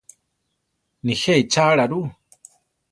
[1.05, 2.01] Nijé ichála ru?